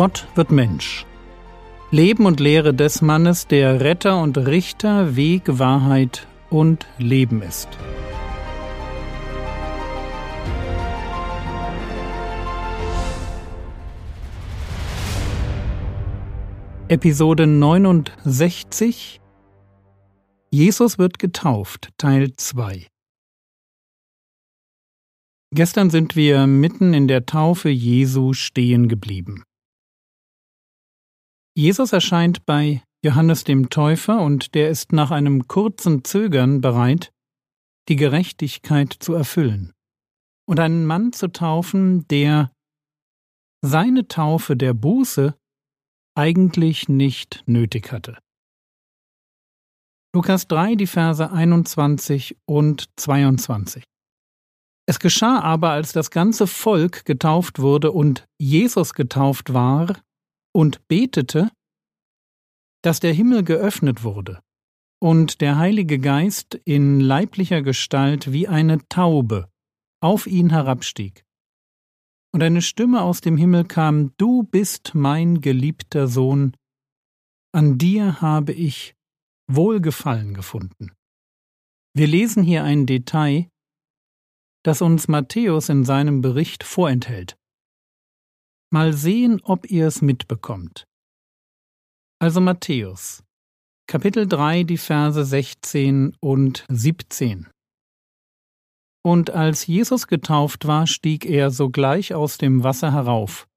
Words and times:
Gott 0.00 0.26
wird 0.34 0.50
Mensch. 0.50 1.04
Leben 1.90 2.24
und 2.24 2.40
Lehre 2.40 2.72
des 2.72 3.02
Mannes, 3.02 3.48
der 3.48 3.82
Retter 3.82 4.22
und 4.22 4.38
Richter, 4.38 5.14
Weg, 5.14 5.42
Wahrheit 5.46 6.26
und 6.48 6.86
Leben 6.96 7.42
ist. 7.42 7.68
Episode 16.88 17.46
69 17.46 19.20
Jesus 20.50 20.98
wird 20.98 21.18
getauft, 21.18 21.90
Teil 21.98 22.32
2 22.34 22.86
Gestern 25.52 25.90
sind 25.90 26.16
wir 26.16 26.46
mitten 26.46 26.94
in 26.94 27.06
der 27.06 27.26
Taufe 27.26 27.68
Jesu 27.68 28.32
stehen 28.32 28.88
geblieben. 28.88 29.42
Jesus 31.56 31.92
erscheint 31.92 32.46
bei 32.46 32.82
Johannes 33.04 33.44
dem 33.44 33.70
Täufer 33.70 34.20
und 34.20 34.54
der 34.54 34.70
ist 34.70 34.92
nach 34.92 35.10
einem 35.10 35.48
kurzen 35.48 36.04
Zögern 36.04 36.60
bereit, 36.60 37.12
die 37.88 37.96
Gerechtigkeit 37.96 38.92
zu 38.92 39.14
erfüllen 39.14 39.72
und 40.46 40.60
einen 40.60 40.86
Mann 40.86 41.12
zu 41.12 41.32
taufen, 41.32 42.06
der 42.08 42.52
seine 43.62 44.08
Taufe 44.08 44.56
der 44.56 44.74
Buße 44.74 45.34
eigentlich 46.16 46.88
nicht 46.88 47.42
nötig 47.46 47.92
hatte. 47.92 48.18
Lukas 50.14 50.48
3, 50.48 50.74
die 50.74 50.86
Verse 50.86 51.30
21 51.30 52.36
und 52.46 52.90
22. 52.96 53.84
Es 54.86 54.98
geschah 54.98 55.40
aber, 55.40 55.70
als 55.70 55.92
das 55.92 56.10
ganze 56.10 56.48
Volk 56.48 57.04
getauft 57.04 57.60
wurde 57.60 57.92
und 57.92 58.26
Jesus 58.38 58.94
getauft 58.94 59.54
war, 59.54 60.00
und 60.52 60.86
betete, 60.88 61.50
dass 62.82 63.00
der 63.00 63.12
Himmel 63.12 63.44
geöffnet 63.44 64.02
wurde 64.02 64.42
und 65.00 65.40
der 65.40 65.56
Heilige 65.56 65.98
Geist 65.98 66.60
in 66.64 67.00
leiblicher 67.00 67.62
Gestalt 67.62 68.32
wie 68.32 68.48
eine 68.48 68.86
Taube 68.88 69.50
auf 70.02 70.26
ihn 70.26 70.50
herabstieg. 70.50 71.24
Und 72.32 72.42
eine 72.42 72.62
Stimme 72.62 73.02
aus 73.02 73.20
dem 73.20 73.36
Himmel 73.36 73.64
kam, 73.64 74.16
Du 74.16 74.44
bist 74.44 74.94
mein 74.94 75.40
geliebter 75.40 76.06
Sohn, 76.06 76.56
an 77.52 77.78
dir 77.78 78.20
habe 78.20 78.52
ich 78.52 78.94
Wohlgefallen 79.48 80.34
gefunden. 80.34 80.92
Wir 81.92 82.06
lesen 82.06 82.44
hier 82.44 82.62
ein 82.62 82.86
Detail, 82.86 83.48
das 84.62 84.80
uns 84.80 85.08
Matthäus 85.08 85.68
in 85.68 85.84
seinem 85.84 86.20
Bericht 86.20 86.62
vorenthält. 86.62 87.36
Mal 88.72 88.92
sehen, 88.92 89.40
ob 89.42 89.68
ihr 89.68 89.88
es 89.88 90.00
mitbekommt. 90.00 90.84
Also 92.20 92.40
Matthäus, 92.40 93.24
Kapitel 93.88 94.28
3, 94.28 94.62
die 94.62 94.76
Verse 94.78 95.24
16 95.24 96.16
und 96.20 96.64
17. 96.68 97.48
Und 99.04 99.30
als 99.30 99.66
Jesus 99.66 100.06
getauft 100.06 100.68
war, 100.68 100.86
stieg 100.86 101.24
er 101.24 101.50
sogleich 101.50 102.14
aus 102.14 102.38
dem 102.38 102.62
Wasser 102.62 102.92
herauf. 102.92 103.48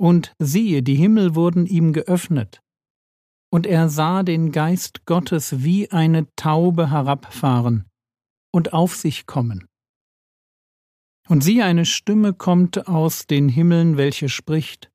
Und 0.00 0.32
siehe, 0.38 0.82
die 0.82 0.94
Himmel 0.94 1.34
wurden 1.34 1.66
ihm 1.66 1.92
geöffnet, 1.92 2.62
und 3.52 3.66
er 3.66 3.90
sah 3.90 4.22
den 4.22 4.50
Geist 4.50 5.04
Gottes 5.04 5.62
wie 5.62 5.90
eine 5.90 6.26
Taube 6.36 6.90
herabfahren 6.90 7.84
und 8.50 8.72
auf 8.72 8.96
sich 8.96 9.26
kommen. 9.26 9.66
Und 11.28 11.42
siehe, 11.42 11.64
eine 11.64 11.86
Stimme 11.86 12.34
kommt 12.34 12.86
aus 12.86 13.26
den 13.26 13.48
Himmeln, 13.48 13.96
welche 13.96 14.28
spricht, 14.28 14.90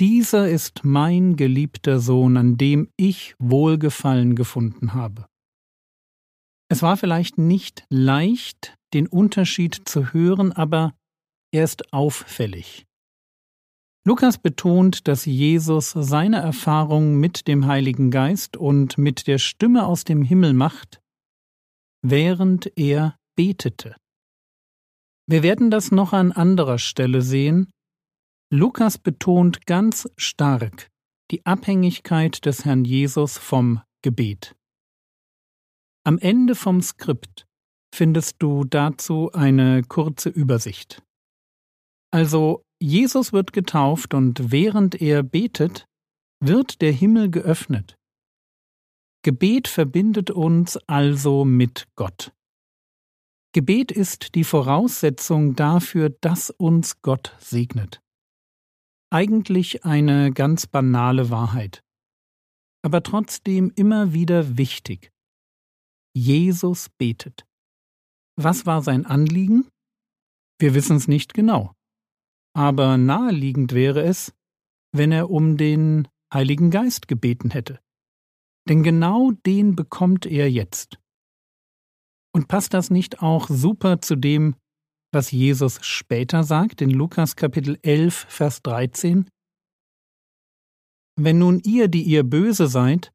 Dieser 0.00 0.48
ist 0.48 0.84
mein 0.84 1.36
geliebter 1.36 2.00
Sohn, 2.00 2.36
an 2.36 2.56
dem 2.56 2.88
ich 2.96 3.36
Wohlgefallen 3.38 4.34
gefunden 4.34 4.94
habe. 4.94 5.26
Es 6.68 6.82
war 6.82 6.96
vielleicht 6.96 7.38
nicht 7.38 7.84
leicht, 7.88 8.74
den 8.94 9.06
Unterschied 9.06 9.82
zu 9.84 10.12
hören, 10.12 10.50
aber 10.52 10.94
er 11.52 11.64
ist 11.64 11.92
auffällig. 11.92 12.86
Lukas 14.04 14.38
betont, 14.38 15.06
dass 15.06 15.24
Jesus 15.24 15.90
seine 15.90 16.38
Erfahrung 16.38 17.20
mit 17.20 17.46
dem 17.46 17.66
Heiligen 17.66 18.10
Geist 18.10 18.56
und 18.56 18.98
mit 18.98 19.28
der 19.28 19.38
Stimme 19.38 19.86
aus 19.86 20.02
dem 20.02 20.22
Himmel 20.22 20.54
macht, 20.54 21.00
während 22.02 22.76
er 22.76 23.16
betete. 23.36 23.94
Wir 25.26 25.42
werden 25.42 25.70
das 25.70 25.90
noch 25.90 26.12
an 26.12 26.32
anderer 26.32 26.78
Stelle 26.78 27.22
sehen. 27.22 27.70
Lukas 28.50 28.98
betont 28.98 29.66
ganz 29.66 30.08
stark 30.16 30.88
die 31.30 31.46
Abhängigkeit 31.46 32.44
des 32.44 32.64
Herrn 32.64 32.84
Jesus 32.84 33.38
vom 33.38 33.80
Gebet. 34.02 34.54
Am 36.04 36.18
Ende 36.18 36.54
vom 36.54 36.82
Skript 36.82 37.46
findest 37.94 38.36
du 38.40 38.64
dazu 38.64 39.30
eine 39.32 39.82
kurze 39.82 40.28
Übersicht. 40.28 41.02
Also 42.10 42.62
Jesus 42.80 43.32
wird 43.32 43.52
getauft 43.52 44.12
und 44.12 44.52
während 44.52 45.00
er 45.00 45.22
betet, 45.22 45.86
wird 46.40 46.82
der 46.82 46.92
Himmel 46.92 47.30
geöffnet. 47.30 47.96
Gebet 49.24 49.68
verbindet 49.68 50.30
uns 50.30 50.76
also 50.88 51.44
mit 51.44 51.86
Gott. 51.94 52.32
Gebet 53.54 53.92
ist 53.92 54.34
die 54.34 54.44
Voraussetzung 54.44 55.54
dafür, 55.54 56.08
dass 56.08 56.48
uns 56.48 57.02
Gott 57.02 57.36
segnet. 57.38 58.00
Eigentlich 59.10 59.84
eine 59.84 60.32
ganz 60.32 60.66
banale 60.66 61.28
Wahrheit, 61.28 61.82
aber 62.82 63.02
trotzdem 63.02 63.70
immer 63.76 64.14
wieder 64.14 64.56
wichtig. 64.56 65.12
Jesus 66.14 66.88
betet. 66.96 67.44
Was 68.36 68.64
war 68.64 68.80
sein 68.80 69.04
Anliegen? 69.04 69.68
Wir 70.58 70.72
wissen 70.72 70.96
es 70.96 71.06
nicht 71.06 71.34
genau. 71.34 71.74
Aber 72.54 72.96
naheliegend 72.96 73.72
wäre 73.72 74.02
es, 74.02 74.32
wenn 74.92 75.12
er 75.12 75.30
um 75.30 75.58
den 75.58 76.08
Heiligen 76.32 76.70
Geist 76.70 77.06
gebeten 77.06 77.50
hätte. 77.50 77.80
Denn 78.66 78.82
genau 78.82 79.32
den 79.44 79.76
bekommt 79.76 80.24
er 80.24 80.50
jetzt. 80.50 81.01
Und 82.34 82.48
passt 82.48 82.72
das 82.72 82.90
nicht 82.90 83.20
auch 83.22 83.48
super 83.48 84.00
zu 84.00 84.16
dem, 84.16 84.56
was 85.12 85.30
Jesus 85.30 85.84
später 85.84 86.44
sagt 86.44 86.80
in 86.80 86.90
Lukas 86.90 87.36
Kapitel 87.36 87.78
11, 87.82 88.26
Vers 88.28 88.62
13? 88.62 89.28
Wenn 91.20 91.38
nun 91.38 91.60
ihr, 91.64 91.88
die 91.88 92.02
ihr 92.02 92.24
böse 92.24 92.68
seid, 92.68 93.12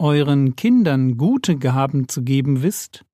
euren 0.00 0.54
Kindern 0.54 1.16
gute 1.16 1.58
Gaben 1.58 2.08
zu 2.08 2.22
geben 2.22 2.62
wisst, 2.62 3.04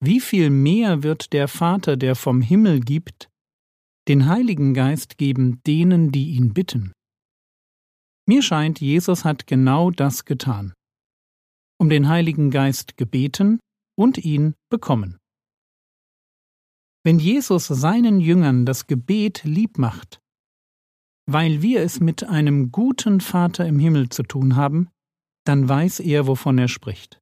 wie 0.00 0.20
viel 0.20 0.48
mehr 0.48 1.02
wird 1.02 1.34
der 1.34 1.48
Vater, 1.48 1.98
der 1.98 2.14
vom 2.14 2.40
Himmel 2.40 2.80
gibt, 2.80 3.28
den 4.08 4.26
Heiligen 4.26 4.72
Geist 4.72 5.18
geben 5.18 5.60
denen, 5.66 6.10
die 6.10 6.30
ihn 6.30 6.54
bitten? 6.54 6.92
Mir 8.26 8.42
scheint, 8.42 8.80
Jesus 8.80 9.24
hat 9.24 9.46
genau 9.46 9.90
das 9.90 10.24
getan. 10.24 10.72
Um 11.78 11.90
den 11.90 12.08
Heiligen 12.08 12.50
Geist 12.50 12.96
gebeten 12.96 13.58
und 13.98 14.18
ihn 14.18 14.54
bekommen. 14.70 15.18
Wenn 17.04 17.18
Jesus 17.18 17.66
seinen 17.66 18.20
Jüngern 18.20 18.64
das 18.64 18.86
Gebet 18.86 19.42
lieb 19.44 19.78
macht, 19.78 20.20
weil 21.26 21.62
wir 21.62 21.82
es 21.82 22.00
mit 22.00 22.24
einem 22.24 22.70
guten 22.70 23.20
Vater 23.20 23.66
im 23.66 23.78
Himmel 23.78 24.08
zu 24.08 24.22
tun 24.22 24.56
haben, 24.56 24.88
dann 25.44 25.68
weiß 25.68 26.00
er, 26.00 26.26
wovon 26.26 26.58
er 26.58 26.68
spricht. 26.68 27.20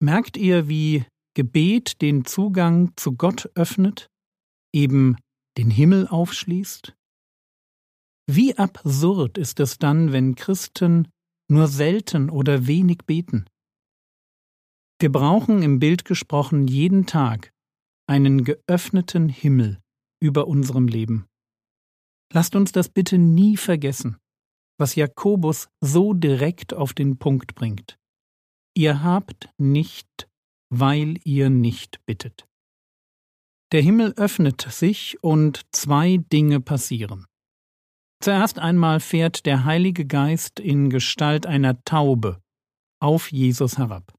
Merkt 0.00 0.36
ihr, 0.36 0.68
wie 0.68 1.04
Gebet 1.34 2.02
den 2.02 2.24
Zugang 2.24 2.92
zu 2.96 3.12
Gott 3.12 3.50
öffnet, 3.54 4.08
eben 4.74 5.16
den 5.58 5.70
Himmel 5.70 6.08
aufschließt? 6.08 6.94
Wie 8.26 8.56
absurd 8.56 9.38
ist 9.38 9.60
es 9.60 9.78
dann, 9.78 10.12
wenn 10.12 10.34
Christen 10.34 11.08
nur 11.48 11.68
selten 11.68 12.30
oder 12.30 12.66
wenig 12.66 12.98
beten? 13.06 13.46
Wir 15.02 15.10
brauchen 15.10 15.64
im 15.64 15.80
Bild 15.80 16.04
gesprochen 16.04 16.68
jeden 16.68 17.06
Tag 17.06 17.52
einen 18.08 18.44
geöffneten 18.44 19.28
Himmel 19.28 19.80
über 20.20 20.46
unserem 20.46 20.86
Leben. 20.86 21.26
Lasst 22.32 22.54
uns 22.54 22.70
das 22.70 22.88
bitte 22.88 23.18
nie 23.18 23.56
vergessen, 23.56 24.18
was 24.78 24.94
Jakobus 24.94 25.66
so 25.80 26.14
direkt 26.14 26.72
auf 26.72 26.94
den 26.94 27.18
Punkt 27.18 27.56
bringt. 27.56 27.98
Ihr 28.76 29.02
habt 29.02 29.50
nicht, 29.58 30.28
weil 30.70 31.16
ihr 31.24 31.50
nicht 31.50 31.98
bittet. 32.06 32.46
Der 33.72 33.82
Himmel 33.82 34.12
öffnet 34.16 34.60
sich 34.70 35.20
und 35.20 35.62
zwei 35.72 36.18
Dinge 36.32 36.60
passieren. 36.60 37.26
Zuerst 38.20 38.60
einmal 38.60 39.00
fährt 39.00 39.46
der 39.46 39.64
Heilige 39.64 40.06
Geist 40.06 40.60
in 40.60 40.90
Gestalt 40.90 41.44
einer 41.44 41.82
Taube 41.82 42.40
auf 43.00 43.32
Jesus 43.32 43.78
herab. 43.78 44.16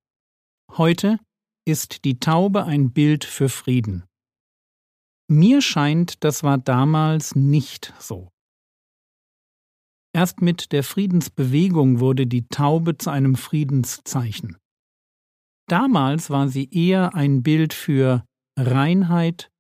Heute 0.76 1.20
ist 1.68 2.04
die 2.04 2.20
Taube 2.20 2.66
ein 2.66 2.94
Bild 2.94 3.26
für 3.26 3.48
Frieden. 3.48 4.06
Mir 5.30 5.62
scheint, 5.62 6.24
das 6.24 6.42
war 6.42 6.58
damals 6.58 7.36
nicht 7.36 7.94
so. 8.00 8.32
Erst 10.16 10.42
mit 10.42 10.72
der 10.72 10.84
Friedensbewegung 10.84 12.00
wurde 12.00 12.26
die 12.26 12.48
Taube 12.48 12.98
zu 12.98 13.12
einem 13.12 13.36
Friedenszeichen. 13.36 14.58
Damals 15.70 16.32
war 16.32 16.48
sie 16.48 16.68
eher 16.72 17.14
ein 17.14 17.44
Bild 17.44 17.74
für 17.76 18.26
Reinheit 18.58 19.52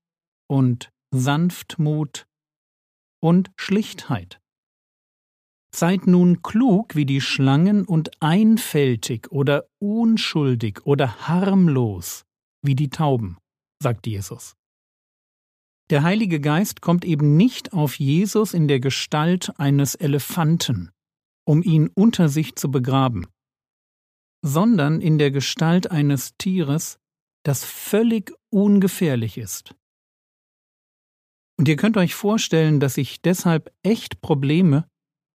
und 0.50 0.90
Sanftmut 1.14 2.26
und 3.22 3.52
Schlichtheit. 3.56 4.43
Seid 5.76 6.06
nun 6.06 6.44
klug 6.44 6.96
wie 6.96 7.06
die 7.06 7.22
Schlangen 7.22 7.86
und 7.86 8.12
einfältig 8.22 9.32
oder 9.32 9.66
unschuldig 9.80 10.86
oder 10.86 11.28
harmlos 11.28 12.26
wie 12.62 12.76
die 12.76 12.90
Tauben, 12.90 13.38
sagt 13.82 14.06
Jesus. 14.06 14.56
Der 15.90 16.04
Heilige 16.04 16.40
Geist 16.40 16.82
kommt 16.82 17.04
eben 17.06 17.38
nicht 17.38 17.74
auf 17.74 18.00
Jesus 18.00 18.54
in 18.54 18.68
der 18.68 18.80
Gestalt 18.80 19.52
eines 19.60 19.96
Elefanten, 19.96 20.92
um 21.46 21.64
ihn 21.64 21.90
unter 21.94 22.30
sich 22.30 22.56
zu 22.56 22.70
begraben, 22.70 23.28
sondern 24.44 25.02
in 25.02 25.18
der 25.18 25.32
Gestalt 25.32 25.90
eines 25.90 26.38
Tieres, 26.38 27.00
das 27.44 27.66
völlig 27.66 28.32
ungefährlich 28.52 29.38
ist. 29.38 29.76
Und 31.58 31.68
ihr 31.68 31.76
könnt 31.76 31.98
euch 31.98 32.16
vorstellen, 32.16 32.80
dass 32.80 32.98
ich 32.98 33.22
deshalb 33.22 33.74
echt 33.84 34.22
Probleme 34.22 34.88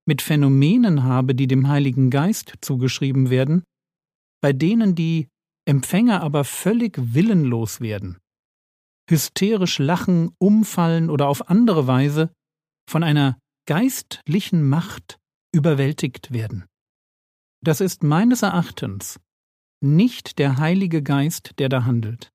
mit 0.08 0.22
Phänomenen 0.22 1.04
habe, 1.04 1.36
die 1.36 1.48
dem 1.48 1.68
Heiligen 1.68 2.10
Geist 2.10 2.54
zugeschrieben 2.62 3.30
werden, 3.30 3.64
bei 4.42 4.54
denen 4.54 4.96
die 4.96 5.28
Empfänger 5.68 6.22
aber 6.22 6.46
völlig 6.46 6.98
willenlos 6.98 7.82
werden, 7.82 8.18
hysterisch 9.10 9.80
lachen, 9.80 10.32
umfallen 10.40 11.10
oder 11.10 11.28
auf 11.28 11.50
andere 11.50 11.88
Weise 11.88 12.32
von 12.90 13.04
einer 13.04 13.38
geistlichen 13.68 14.68
Macht 14.68 15.18
überwältigt 15.54 16.32
werden. 16.32 16.66
Das 17.62 17.82
ist 17.82 18.04
meines 18.04 18.44
Erachtens 18.44 19.20
nicht 19.84 20.40
der 20.40 20.58
Heilige 20.58 21.04
Geist, 21.04 21.60
der 21.60 21.68
da 21.68 21.84
handelt. 21.84 22.32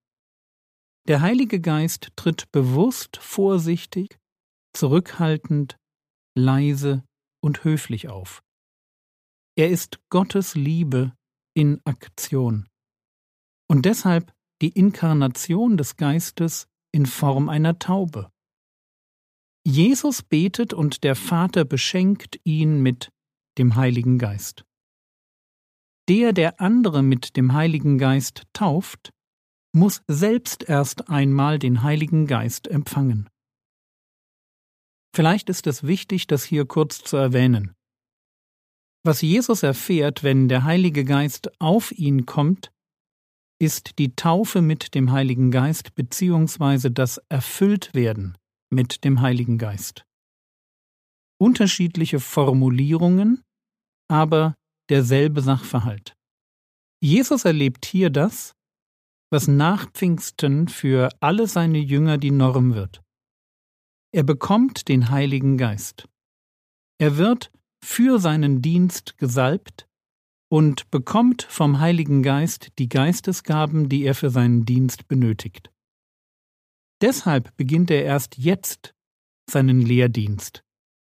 Der 1.08 1.20
Heilige 1.20 1.60
Geist 1.60 2.10
tritt 2.16 2.52
bewusst 2.52 3.16
vorsichtig, 3.16 4.18
zurückhaltend, 4.74 5.76
leise 6.36 7.02
und 7.42 7.64
höflich 7.64 8.08
auf. 8.08 8.42
Er 9.56 9.68
ist 9.68 10.00
Gottes 10.08 10.54
Liebe 10.54 11.12
in 11.54 11.80
Aktion. 11.84 12.68
Und 13.68 13.84
deshalb 13.84 14.32
die 14.62 14.70
Inkarnation 14.70 15.76
des 15.76 15.96
Geistes 15.96 16.68
in 16.92 17.06
Form 17.06 17.48
einer 17.48 17.78
Taube. 17.78 18.30
Jesus 19.64 20.22
betet 20.22 20.72
und 20.72 21.04
der 21.04 21.14
Vater 21.14 21.64
beschenkt 21.64 22.40
ihn 22.44 22.82
mit 22.82 23.10
dem 23.58 23.76
Heiligen 23.76 24.18
Geist. 24.18 24.64
Der, 26.08 26.32
der 26.32 26.60
andere 26.60 27.02
mit 27.02 27.36
dem 27.36 27.52
Heiligen 27.52 27.98
Geist 27.98 28.42
tauft, 28.52 29.12
muss 29.72 30.02
selbst 30.08 30.68
erst 30.68 31.08
einmal 31.08 31.58
den 31.58 31.82
Heiligen 31.82 32.26
Geist 32.26 32.68
empfangen. 32.68 33.28
Vielleicht 35.14 35.48
ist 35.50 35.66
es 35.66 35.82
wichtig, 35.82 36.26
das 36.26 36.44
hier 36.44 36.64
kurz 36.64 37.02
zu 37.04 37.16
erwähnen. 37.16 37.74
Was 39.04 39.20
Jesus 39.20 39.62
erfährt, 39.62 40.22
wenn 40.22 40.48
der 40.48 40.64
Heilige 40.64 41.04
Geist 41.04 41.50
auf 41.60 41.92
ihn 41.92 42.24
kommt, 42.24 42.72
ist 43.60 43.98
die 43.98 44.14
Taufe 44.14 44.62
mit 44.62 44.94
dem 44.94 45.12
Heiligen 45.12 45.50
Geist 45.50 45.94
beziehungsweise 45.94 46.90
das 46.90 47.18
Erfülltwerden 47.28 48.38
mit 48.70 49.04
dem 49.04 49.20
Heiligen 49.20 49.58
Geist. 49.58 50.04
Unterschiedliche 51.38 52.20
Formulierungen, 52.20 53.42
aber 54.08 54.54
derselbe 54.88 55.42
Sachverhalt. 55.42 56.14
Jesus 57.00 57.44
erlebt 57.44 57.84
hier 57.84 58.10
das, 58.10 58.54
was 59.30 59.48
nach 59.48 59.90
Pfingsten 59.90 60.68
für 60.68 61.10
alle 61.20 61.46
seine 61.48 61.78
Jünger 61.78 62.18
die 62.18 62.30
Norm 62.30 62.74
wird. 62.74 63.02
Er 64.14 64.24
bekommt 64.24 64.88
den 64.88 65.10
Heiligen 65.10 65.56
Geist. 65.56 66.06
Er 66.98 67.16
wird 67.16 67.50
für 67.82 68.18
seinen 68.18 68.60
Dienst 68.60 69.16
gesalbt 69.16 69.88
und 70.50 70.90
bekommt 70.90 71.42
vom 71.44 71.80
Heiligen 71.80 72.22
Geist 72.22 72.78
die 72.78 72.90
Geistesgaben, 72.90 73.88
die 73.88 74.04
er 74.04 74.14
für 74.14 74.28
seinen 74.28 74.66
Dienst 74.66 75.08
benötigt. 75.08 75.72
Deshalb 77.00 77.56
beginnt 77.56 77.90
er 77.90 78.04
erst 78.04 78.36
jetzt 78.36 78.94
seinen 79.50 79.80
Lehrdienst, 79.80 80.62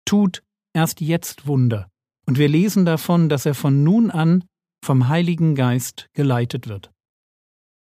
tut 0.05 0.43
erst 0.73 0.99
jetzt 0.99 1.45
Wunder, 1.45 1.91
und 2.25 2.39
wir 2.39 2.49
lesen 2.49 2.85
davon, 2.85 3.29
dass 3.29 3.45
er 3.45 3.53
von 3.53 3.83
nun 3.83 4.09
an 4.09 4.43
vom 4.83 5.07
Heiligen 5.07 5.53
Geist 5.53 6.09
geleitet 6.13 6.67
wird. 6.67 6.91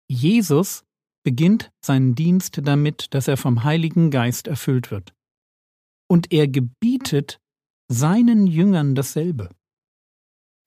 Jesus 0.09 0.83
beginnt 1.23 1.71
seinen 1.83 2.15
Dienst 2.15 2.59
damit, 2.63 3.13
dass 3.13 3.27
er 3.27 3.37
vom 3.37 3.63
Heiligen 3.63 4.11
Geist 4.11 4.47
erfüllt 4.47 4.91
wird. 4.91 5.13
Und 6.09 6.31
er 6.31 6.47
gebietet 6.47 7.39
seinen 7.89 8.47
Jüngern 8.47 8.95
dasselbe. 8.95 9.49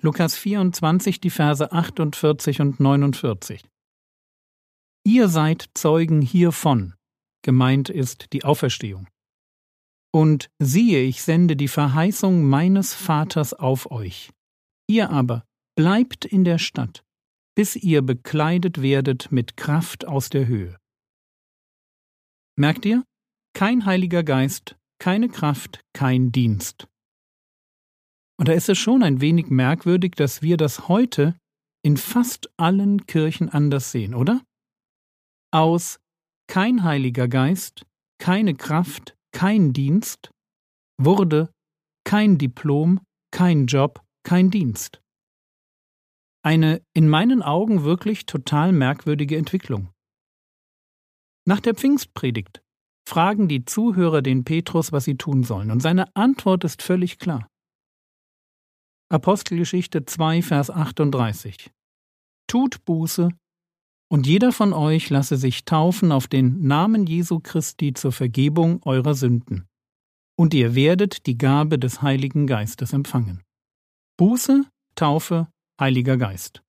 Lukas 0.01 0.37
24, 0.37 1.21
die 1.21 1.31
Verse 1.31 1.73
48 1.73 2.61
und 2.61 2.81
49. 2.81 3.65
Ihr 5.06 5.29
seid 5.29 5.71
Zeugen 5.75 6.23
hiervon, 6.23 6.95
gemeint 7.43 7.89
ist 7.89 8.33
die 8.33 8.45
Auferstehung. 8.45 9.09
Und 10.12 10.51
siehe, 10.59 11.01
ich 11.01 11.23
sende 11.23 11.56
die 11.56 11.69
Verheißung 11.69 12.45
meines 12.45 12.95
Vaters 12.95 13.53
auf 13.53 13.91
euch. 13.91 14.31
Ihr 14.87 15.11
aber 15.11 15.45
bleibt 15.77 16.25
in 16.25 16.45
der 16.45 16.59
Stadt, 16.59 17.03
bis 17.55 17.77
ihr 17.77 18.03
bekleidet 18.03 18.83
werdet 18.83 19.31
mit 19.31 19.56
Kraft 19.56 20.06
aus 20.06 20.29
der 20.29 20.47
Höhe. 20.47 20.77
Merkt 22.56 22.85
ihr? 22.85 23.05
Kein 23.55 23.85
Heiliger 23.87 24.23
Geist, 24.25 24.77
keine 24.99 25.29
Kraft, 25.29 25.81
kein 25.93 26.33
Dienst. 26.33 26.89
Und 28.39 28.49
da 28.49 28.53
ist 28.53 28.69
es 28.69 28.79
schon 28.79 29.03
ein 29.03 29.21
wenig 29.21 29.47
merkwürdig, 29.47 30.12
dass 30.17 30.43
wir 30.43 30.56
das 30.56 30.89
heute 30.89 31.37
in 31.85 31.97
fast 31.97 32.49
allen 32.56 33.06
Kirchen 33.06 33.49
anders 33.49 33.93
sehen, 33.93 34.15
oder? 34.15 34.43
Aus 35.53 36.01
kein 36.49 36.82
Heiliger 36.82 37.29
Geist, 37.29 37.87
keine 38.19 38.55
Kraft, 38.55 39.15
kein 39.32 39.73
Dienst 39.73 40.31
wurde 40.99 41.53
kein 42.05 42.39
Diplom, 42.39 43.01
kein 43.31 43.67
Job, 43.67 44.05
kein 44.25 44.51
Dienst. 44.51 45.01
Eine 46.44 46.82
in 46.93 47.08
meinen 47.08 47.43
Augen 47.43 47.84
wirklich 47.84 48.27
total 48.27 48.72
merkwürdige 48.72 49.39
Entwicklung. 49.39 49.89
Nach 51.46 51.60
der 51.60 51.74
Pfingstpredigt 51.74 52.63
fragen 53.08 53.48
die 53.48 53.65
Zuhörer 53.65 54.20
den 54.20 54.44
Petrus, 54.44 54.93
was 54.93 55.05
sie 55.05 55.17
tun 55.17 55.43
sollen, 55.44 55.70
und 55.70 55.81
seine 55.81 56.15
Antwort 56.15 56.65
ist 56.65 56.82
völlig 56.82 57.19
klar. 57.19 57.48
Apostelgeschichte 59.10 60.05
2, 60.05 60.43
Vers 60.43 60.70
38 60.70 61.70
Tut 62.46 62.84
Buße, 62.84 63.31
und 64.10 64.27
jeder 64.27 64.53
von 64.53 64.74
euch 64.74 65.08
lasse 65.08 65.39
sich 65.39 65.65
taufen 65.65 66.13
auf 66.13 66.29
den 66.29 66.67
Namen 66.67 67.06
Jesu 67.06 67.41
Christi 67.41 67.94
zur 67.94 68.13
Vergebung 68.13 68.82
eurer 68.84 69.15
Sünden, 69.15 69.67
und 70.39 70.53
ihr 70.53 70.74
werdet 70.74 71.24
die 71.27 71.39
Gabe 71.39 71.79
des 71.79 72.03
Heiligen 72.03 72.46
Geistes 72.46 72.93
empfangen. 72.93 73.43
Buße, 74.19 74.65
Taufe, 74.94 75.48
Heiliger 75.81 76.17
Geist. 76.17 76.63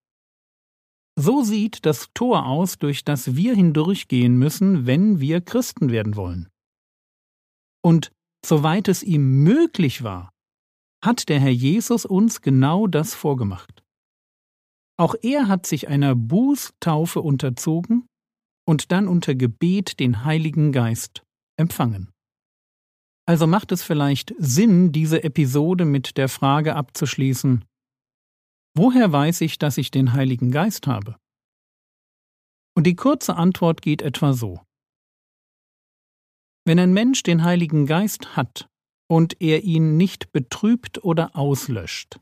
So 1.17 1.43
sieht 1.43 1.85
das 1.85 2.09
Tor 2.13 2.45
aus, 2.45 2.77
durch 2.77 3.03
das 3.03 3.35
wir 3.35 3.55
hindurchgehen 3.55 4.37
müssen, 4.37 4.85
wenn 4.85 5.19
wir 5.19 5.41
Christen 5.41 5.89
werden 5.91 6.15
wollen. 6.15 6.49
Und 7.83 8.11
soweit 8.45 8.87
es 8.87 9.03
ihm 9.03 9.43
möglich 9.43 10.03
war, 10.03 10.31
hat 11.03 11.29
der 11.29 11.39
Herr 11.39 11.51
Jesus 11.51 12.05
uns 12.05 12.41
genau 12.41 12.87
das 12.87 13.13
vorgemacht. 13.13 13.83
Auch 14.97 15.15
er 15.21 15.47
hat 15.47 15.65
sich 15.65 15.87
einer 15.87 16.15
Bußtaufe 16.15 17.21
unterzogen 17.21 18.07
und 18.67 18.91
dann 18.91 19.07
unter 19.07 19.35
Gebet 19.35 19.99
den 19.99 20.25
Heiligen 20.25 20.71
Geist 20.71 21.23
empfangen. 21.57 22.11
Also 23.27 23.47
macht 23.47 23.71
es 23.71 23.83
vielleicht 23.83 24.33
Sinn, 24.37 24.91
diese 24.91 25.23
Episode 25.23 25.85
mit 25.85 26.17
der 26.17 26.29
Frage 26.29 26.75
abzuschließen, 26.75 27.65
Woher 28.77 29.11
weiß 29.11 29.41
ich, 29.41 29.57
dass 29.57 29.77
ich 29.77 29.89
den 29.89 30.13
Heiligen 30.13 30.51
Geist 30.51 30.85
habe? 30.85 31.15
Und 32.75 32.85
die 32.85 32.95
kurze 32.95 33.37
Antwort 33.37 33.81
geht 33.81 34.01
etwa 34.01 34.33
so. 34.33 34.61
Wenn 36.65 36.79
ein 36.79 36.93
Mensch 36.93 37.23
den 37.23 37.43
Heiligen 37.43 37.85
Geist 37.85 38.35
hat 38.35 38.67
und 39.07 39.39
er 39.41 39.63
ihn 39.63 39.95
nicht 39.95 40.33
betrübt 40.33 41.03
oder 41.03 41.35
auslöscht, 41.37 42.19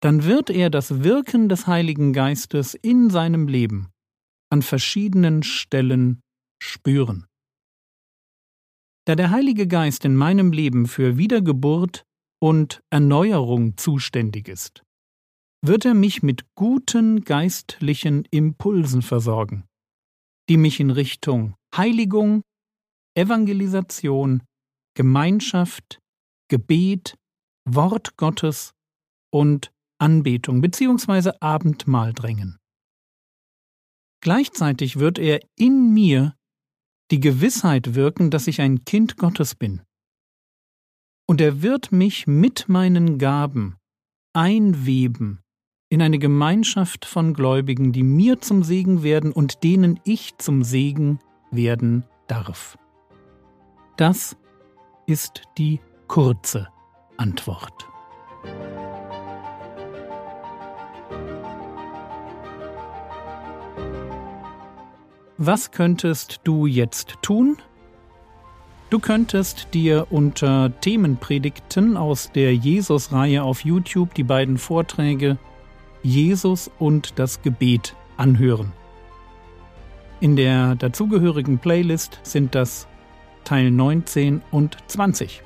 dann 0.00 0.24
wird 0.24 0.50
er 0.50 0.70
das 0.70 1.04
Wirken 1.04 1.48
des 1.48 1.66
Heiligen 1.66 2.12
Geistes 2.12 2.74
in 2.74 3.10
seinem 3.10 3.48
Leben 3.48 3.92
an 4.50 4.62
verschiedenen 4.62 5.42
Stellen 5.42 6.22
spüren. 6.62 7.26
Da 9.06 9.14
der 9.14 9.30
Heilige 9.30 9.66
Geist 9.66 10.04
in 10.04 10.16
meinem 10.16 10.52
Leben 10.52 10.86
für 10.86 11.18
Wiedergeburt 11.18 12.04
und 12.40 12.82
Erneuerung 12.90 13.76
zuständig 13.76 14.48
ist, 14.48 14.82
wird 15.64 15.84
er 15.84 15.94
mich 15.94 16.22
mit 16.22 16.44
guten 16.56 17.24
geistlichen 17.24 18.24
Impulsen 18.30 19.00
versorgen, 19.00 19.64
die 20.48 20.56
mich 20.56 20.80
in 20.80 20.90
Richtung 20.90 21.54
Heiligung, 21.74 22.42
Evangelisation, 23.16 24.42
Gemeinschaft, 24.94 26.00
Gebet, 26.48 27.16
Wort 27.64 28.16
Gottes 28.16 28.72
und 29.32 29.72
Anbetung 29.98 30.60
bzw. 30.60 31.30
Abendmahl 31.40 32.12
drängen. 32.12 32.58
Gleichzeitig 34.20 34.98
wird 34.98 35.18
er 35.18 35.40
in 35.56 35.94
mir 35.94 36.34
die 37.10 37.20
Gewissheit 37.20 37.94
wirken, 37.94 38.30
dass 38.30 38.46
ich 38.46 38.60
ein 38.60 38.84
Kind 38.84 39.16
Gottes 39.16 39.54
bin. 39.54 39.82
Und 41.28 41.40
er 41.40 41.62
wird 41.62 41.92
mich 41.92 42.26
mit 42.26 42.68
meinen 42.68 43.18
Gaben 43.18 43.76
einweben 44.34 45.42
in 45.92 46.00
eine 46.00 46.18
Gemeinschaft 46.18 47.04
von 47.04 47.34
Gläubigen, 47.34 47.92
die 47.92 48.02
mir 48.02 48.40
zum 48.40 48.62
Segen 48.62 49.02
werden 49.02 49.30
und 49.30 49.62
denen 49.62 50.00
ich 50.04 50.38
zum 50.38 50.62
Segen 50.62 51.18
werden 51.50 52.04
darf. 52.28 52.78
Das 53.98 54.34
ist 55.04 55.42
die 55.58 55.80
kurze 56.08 56.68
Antwort. 57.18 57.86
Was 65.36 65.72
könntest 65.72 66.40
du 66.44 66.64
jetzt 66.64 67.18
tun? 67.20 67.58
Du 68.88 68.98
könntest 68.98 69.74
dir 69.74 70.06
unter 70.08 70.72
Themenpredigten 70.80 71.98
aus 71.98 72.32
der 72.32 72.54
Jesus-Reihe 72.54 73.42
auf 73.42 73.66
YouTube 73.66 74.14
die 74.14 74.24
beiden 74.24 74.56
Vorträge 74.56 75.36
Jesus 76.02 76.70
und 76.78 77.18
das 77.18 77.42
Gebet 77.42 77.94
anhören. 78.16 78.72
In 80.20 80.36
der 80.36 80.76
dazugehörigen 80.76 81.58
Playlist 81.58 82.20
sind 82.22 82.54
das 82.54 82.86
Teil 83.44 83.70
19 83.70 84.42
und 84.50 84.76
20. 84.86 85.42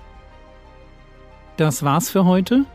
Das 1.56 1.82
war's 1.82 2.10
für 2.10 2.26
heute. 2.26 2.66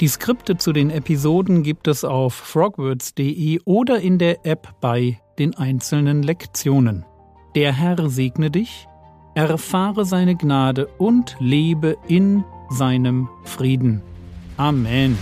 Die 0.00 0.08
Skripte 0.08 0.56
zu 0.56 0.72
den 0.72 0.90
Episoden 0.90 1.62
gibt 1.62 1.86
es 1.86 2.04
auf 2.04 2.34
frogwords.de 2.34 3.60
oder 3.64 4.00
in 4.00 4.18
der 4.18 4.44
App 4.44 4.74
bei 4.80 5.20
den 5.38 5.54
einzelnen 5.56 6.24
Lektionen. 6.24 7.04
Der 7.54 7.72
Herr 7.72 8.10
segne 8.10 8.50
dich, 8.50 8.88
erfahre 9.34 10.04
seine 10.04 10.34
Gnade 10.34 10.88
und 10.98 11.36
lebe 11.38 11.96
in 12.08 12.44
seinem 12.70 13.28
Frieden. 13.44 14.02
Amen. 14.56 15.16